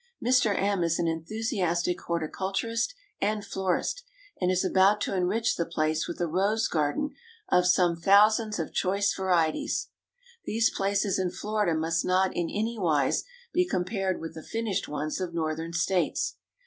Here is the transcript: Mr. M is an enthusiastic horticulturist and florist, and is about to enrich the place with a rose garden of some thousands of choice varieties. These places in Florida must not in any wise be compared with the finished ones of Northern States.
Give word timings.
Mr. 0.19 0.59
M 0.59 0.81
is 0.83 0.97
an 0.97 1.07
enthusiastic 1.07 2.01
horticulturist 2.01 2.95
and 3.21 3.45
florist, 3.45 4.03
and 4.41 4.49
is 4.49 4.65
about 4.65 4.99
to 4.99 5.15
enrich 5.15 5.55
the 5.55 5.65
place 5.67 6.07
with 6.07 6.19
a 6.19 6.25
rose 6.25 6.67
garden 6.67 7.11
of 7.49 7.67
some 7.67 7.95
thousands 7.95 8.57
of 8.57 8.73
choice 8.73 9.13
varieties. 9.13 9.89
These 10.45 10.75
places 10.75 11.19
in 11.19 11.29
Florida 11.29 11.77
must 11.77 12.03
not 12.03 12.35
in 12.35 12.49
any 12.49 12.79
wise 12.79 13.25
be 13.53 13.63
compared 13.63 14.19
with 14.19 14.33
the 14.33 14.41
finished 14.41 14.87
ones 14.87 15.21
of 15.21 15.35
Northern 15.35 15.71
States. 15.71 16.37